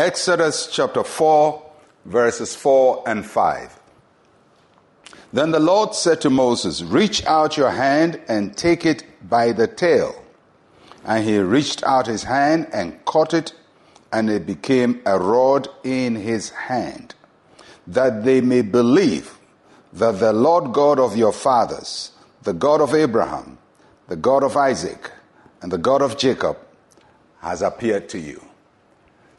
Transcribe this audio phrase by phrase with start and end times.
[0.00, 1.62] Exodus chapter 4,
[2.06, 3.80] verses 4 and 5.
[5.30, 9.66] Then the Lord said to Moses, Reach out your hand and take it by the
[9.66, 10.24] tail.
[11.04, 13.52] And he reached out his hand and caught it,
[14.10, 17.14] and it became a rod in his hand,
[17.86, 19.38] that they may believe
[19.92, 22.12] that the Lord God of your fathers,
[22.44, 23.58] the God of Abraham,
[24.08, 25.12] the God of Isaac,
[25.60, 26.56] and the God of Jacob,
[27.42, 28.49] has appeared to you.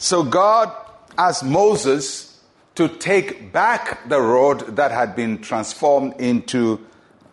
[0.02, 0.76] So God
[1.16, 2.40] asked Moses
[2.74, 6.84] to take back the rod that had been transformed into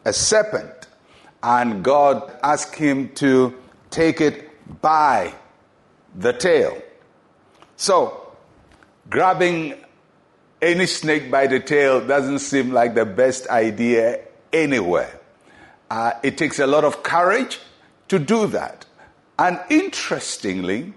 [0.04, 0.86] a serpent.
[1.42, 3.54] And God asked him to
[3.88, 4.50] take it
[4.82, 5.32] by
[6.14, 6.76] the tail.
[7.76, 8.34] So,
[9.08, 9.72] grabbing
[10.60, 14.20] any snake by the tail doesn't seem like the best idea
[14.52, 15.18] anywhere.
[15.90, 17.60] Uh, it takes a lot of courage
[18.08, 18.84] to do that.
[19.38, 20.92] And interestingly,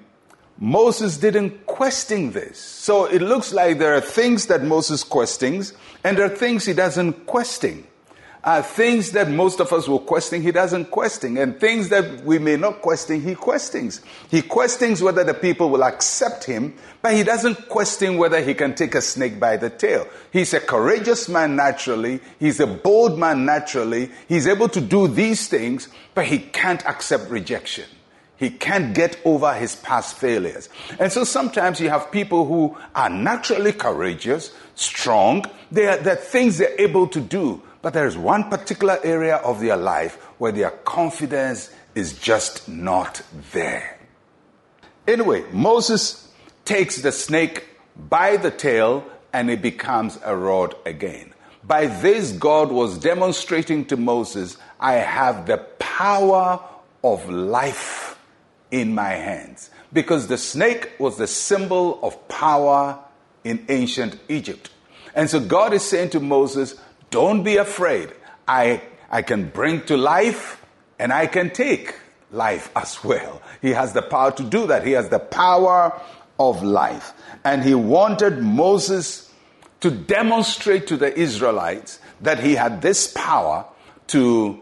[0.63, 2.59] Moses didn't question this.
[2.59, 5.73] So it looks like there are things that Moses questions,
[6.03, 7.87] and there are things he doesn't question.
[8.43, 11.35] Uh, things that most of us will question, he doesn't question.
[11.37, 14.01] And things that we may not question, he questions.
[14.29, 18.75] He questions whether the people will accept him, but he doesn't question whether he can
[18.75, 20.07] take a snake by the tail.
[20.31, 22.19] He's a courageous man naturally.
[22.39, 24.11] He's a bold man naturally.
[24.27, 27.85] He's able to do these things, but he can't accept rejection.
[28.41, 30.67] He can't get over his past failures.
[30.97, 35.45] And so sometimes you have people who are naturally courageous, strong.
[35.71, 37.61] They are, there are things they're able to do.
[37.83, 43.99] But there's one particular area of their life where their confidence is just not there.
[45.07, 46.27] Anyway, Moses
[46.65, 51.35] takes the snake by the tail and it becomes a rod again.
[51.63, 56.59] By this, God was demonstrating to Moses, I have the power
[57.03, 58.00] of life
[58.71, 59.69] in my hands.
[59.93, 62.97] Because the snake was the symbol of power
[63.43, 64.69] in ancient Egypt.
[65.13, 66.75] And so God is saying to Moses,
[67.09, 68.11] Don't be afraid.
[68.47, 70.63] I, I can bring to life
[70.97, 71.95] and I can take
[72.31, 73.41] life as well.
[73.61, 74.85] He has the power to do that.
[74.85, 75.99] He has the power
[76.39, 77.13] of life.
[77.43, 79.29] And he wanted Moses
[79.81, 83.65] to demonstrate to the Israelites that he had this power
[84.07, 84.59] to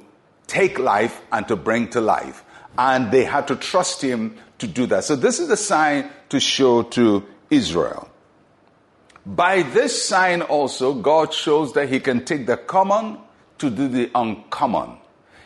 [0.47, 2.44] take life and to bring to life
[2.79, 5.03] and they had to trust him to do that.
[5.03, 8.09] So this is a sign to show to Israel.
[9.25, 13.18] By this sign also, God shows that he can take the common
[13.57, 14.97] to do the uncommon.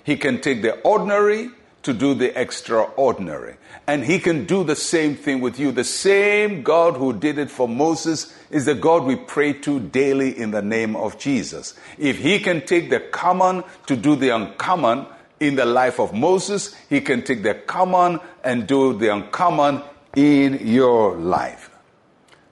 [0.03, 1.49] He can take the ordinary
[1.81, 3.55] to do the extraordinary.
[3.87, 5.71] And he can do the same thing with you.
[5.71, 10.37] The same God who did it for Moses is the God we pray to daily
[10.37, 11.73] in the name of Jesus.
[11.97, 15.07] If he can take the common to do the uncommon,
[15.47, 19.81] in the life of Moses, he can take the common and do the uncommon
[20.15, 21.69] in your life.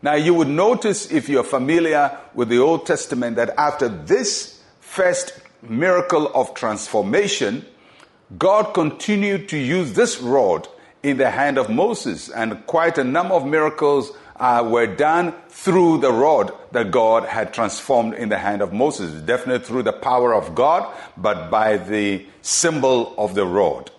[0.01, 5.39] Now, you would notice if you're familiar with the Old Testament that after this first
[5.61, 7.65] miracle of transformation,
[8.37, 10.67] God continued to use this rod
[11.03, 15.99] in the hand of Moses, and quite a number of miracles uh, were done through
[15.99, 19.21] the rod that God had transformed in the hand of Moses.
[19.21, 23.91] Definitely through the power of God, but by the symbol of the rod.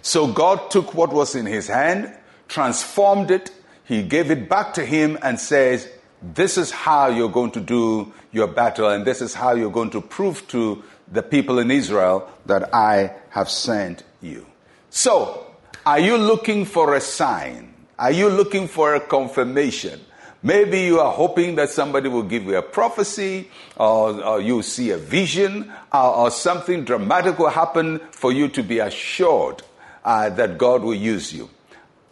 [0.00, 2.16] So God took what was in his hand,
[2.46, 3.50] transformed it,
[3.84, 5.88] he gave it back to him and says,
[6.22, 9.90] this is how you're going to do your battle, and this is how you're going
[9.90, 14.46] to prove to the people in Israel that I have sent you.
[14.88, 15.48] So,
[15.84, 17.71] are you looking for a sign?
[17.98, 20.00] Are you looking for a confirmation?
[20.42, 24.90] Maybe you are hoping that somebody will give you a prophecy or, or you see
[24.90, 29.62] a vision or, or, something dramatic will happen for you to be assured
[30.04, 31.48] uh, that God will use you.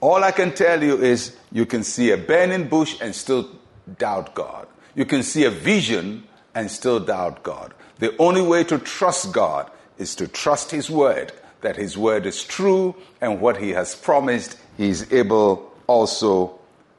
[0.00, 3.48] All I can tell you is you can see a burning bush and still
[3.98, 4.68] doubt God.
[4.94, 6.22] You can see a vision
[6.54, 7.74] and still doubt God.
[7.98, 9.68] The only way to trust God
[9.98, 11.32] is to trust His word,
[11.62, 16.59] that His word is true and what He has promised, He is able also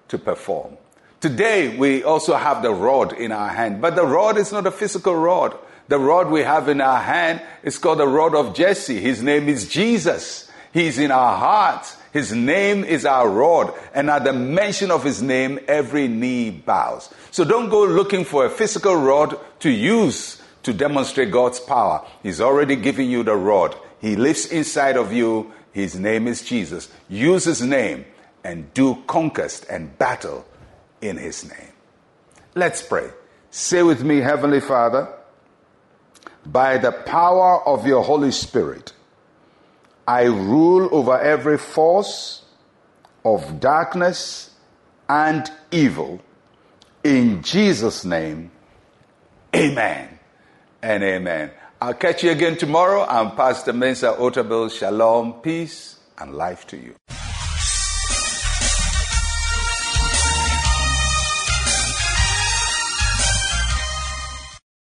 [0.10, 0.78] to perform.
[1.22, 4.72] Today, we also have the rod in our hand, but the rod is not a
[4.72, 5.56] physical rod.
[5.88, 9.00] The rod we have in our hand is called the rod of Jesse.
[9.00, 10.52] His name is Jesus.
[10.74, 11.96] He's in our hearts.
[12.12, 13.74] His name is our rod.
[13.94, 17.10] And at the mention of his name, every knee bows.
[17.32, 22.06] So don't go looking for a physical rod to use to demonstrate God's power.
[22.24, 23.76] He's already given you the rod.
[24.02, 25.54] He lives inside of you.
[25.72, 26.90] His name is Jesus.
[27.08, 28.06] Use his name
[28.44, 30.46] and do conquest and battle
[31.02, 31.74] in his name.
[32.56, 33.10] Let's pray.
[33.50, 35.14] Say with me, Heavenly Father,
[36.46, 38.94] by the power of your Holy Spirit,
[40.08, 42.44] I rule over every force
[43.24, 44.52] of darkness
[45.08, 46.22] and evil.
[47.04, 48.52] In Jesus' name,
[49.56, 50.20] amen
[50.82, 51.52] and amen.
[51.80, 53.06] I'll catch you again tomorrow.
[53.08, 54.72] I'm Pastor Mensa Otabil.
[54.72, 56.96] Shalom, peace, and life to you.